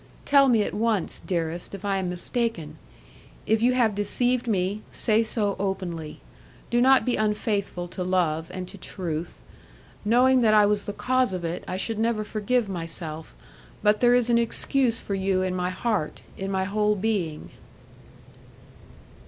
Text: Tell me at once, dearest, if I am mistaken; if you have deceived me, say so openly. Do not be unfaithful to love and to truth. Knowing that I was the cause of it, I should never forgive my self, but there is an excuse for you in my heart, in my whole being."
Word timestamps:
Tell 0.25 0.49
me 0.49 0.63
at 0.63 0.73
once, 0.73 1.19
dearest, 1.19 1.75
if 1.75 1.85
I 1.85 1.97
am 1.97 2.09
mistaken; 2.09 2.77
if 3.45 3.61
you 3.61 3.73
have 3.73 3.93
deceived 3.93 4.47
me, 4.47 4.81
say 4.91 5.21
so 5.21 5.55
openly. 5.59 6.21
Do 6.71 6.81
not 6.81 7.05
be 7.05 7.17
unfaithful 7.17 7.87
to 7.89 8.03
love 8.03 8.49
and 8.51 8.67
to 8.69 8.79
truth. 8.79 9.41
Knowing 10.03 10.41
that 10.41 10.55
I 10.55 10.65
was 10.65 10.85
the 10.85 10.91
cause 10.93 11.33
of 11.35 11.45
it, 11.45 11.63
I 11.67 11.77
should 11.77 11.99
never 11.99 12.23
forgive 12.23 12.67
my 12.67 12.87
self, 12.87 13.35
but 13.83 13.99
there 13.99 14.15
is 14.15 14.27
an 14.31 14.39
excuse 14.39 14.99
for 14.99 15.13
you 15.13 15.43
in 15.43 15.53
my 15.53 15.69
heart, 15.69 16.23
in 16.35 16.49
my 16.49 16.63
whole 16.63 16.95
being." 16.95 17.51